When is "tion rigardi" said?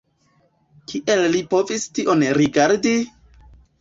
1.99-2.95